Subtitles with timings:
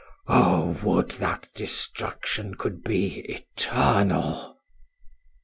[0.25, 0.75] O!
[0.81, 4.57] would that destruction could be eternal!"